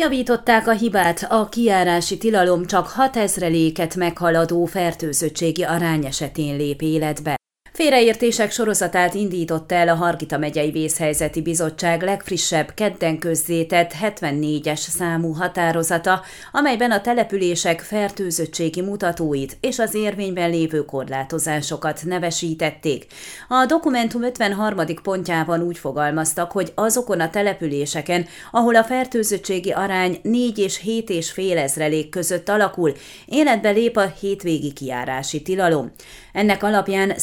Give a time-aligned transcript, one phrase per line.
[0.00, 7.36] Javították a hibát, a kiárási tilalom csak 6 ezreléket meghaladó fertőzöttségi arány esetén lép életbe.
[7.78, 16.22] Félreértések sorozatát indított el a Hargita megyei Vészhelyzeti Bizottság legfrissebb kedden közzétett 74-es számú határozata,
[16.52, 23.06] amelyben a települések fertőzöttségi mutatóit és az érvényben lévő korlátozásokat nevesítették.
[23.48, 24.78] A dokumentum 53.
[25.02, 31.30] pontjában úgy fogalmaztak, hogy azokon a településeken, ahol a fertőzöttségi arány 4 és 7 és
[31.30, 32.92] fél ezrelék között alakul,
[33.26, 35.92] életbe lép a hétvégi kiárási tilalom.
[36.32, 37.14] Ennek alapján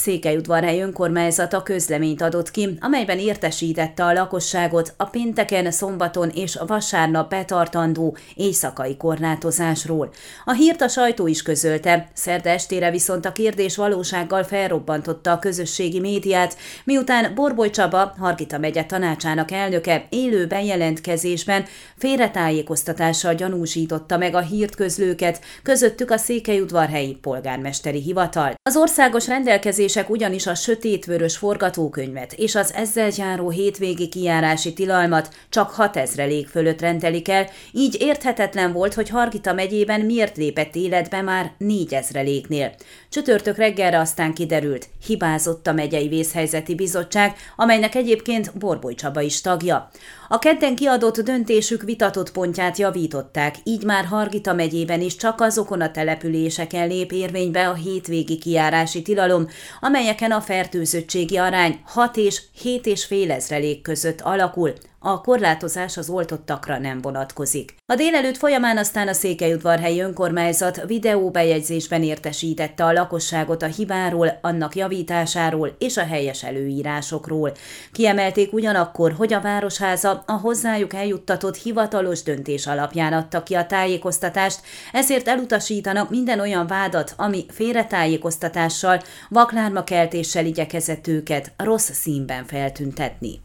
[0.46, 8.18] Székelyudvarhely önkormányzata közleményt adott ki, amelyben értesítette a lakosságot a pénteken, szombaton és vasárnap betartandó
[8.36, 10.10] éjszakai korlátozásról.
[10.46, 16.00] A hírt a sajtó is közölte, szerde estére viszont a kérdés valósággal felrobbantotta a közösségi
[16.00, 21.66] médiát, miután Borboly Csaba, Hargita megye tanácsának elnöke élő bejelentkezésben
[21.98, 28.54] félretájékoztatással gyanúsította meg a hírt közlőket, közöttük a Székelyudvarhelyi polgármesteri hivatal.
[28.64, 35.30] Az ország Országos rendelkezések ugyanis a sötétvörös forgatókönyvet és az ezzel járó hétvégi kijárási tilalmat
[35.50, 41.22] csak 6 ezrelék fölött rendelik el, így érthetetlen volt, hogy Hargita megyében miért lépett életbe
[41.22, 42.76] már 4 ezreléknél.
[43.10, 49.90] Csütörtök reggelre aztán kiderült, hibázott a megyei vészhelyzeti bizottság, amelynek egyébként Borboly Csaba is tagja.
[50.28, 55.92] A kedden kiadott döntésük vitatott pontját javították, így már Hargita megyében is csak azokon a
[55.92, 59.48] településeken lép érvénybe a hétvégi kiárási tilalom,
[60.16, 64.74] amelyeken a fertőzöttségi arány 6 és 7 és fél ezrelék között alakul,
[65.06, 67.76] a korlátozás az oltottakra nem vonatkozik.
[67.86, 75.76] A délelőtt folyamán aztán a Székelyudvarhelyi önkormányzat videóbejegyzésben értesítette a lakosságot a hibáról, annak javításáról
[75.80, 77.52] és a helyes előírásokról.
[77.92, 84.60] Kiemelték ugyanakkor, hogy a Városháza a hozzájuk eljuttatott hivatalos döntés alapján adta ki a tájékoztatást,
[84.92, 93.45] ezért elutasítanak minden olyan vádat, ami félretájékoztatással, vaklármakeltéssel igyekezett őket rossz színben feltüntetni.